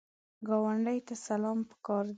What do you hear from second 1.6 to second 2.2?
پکار دی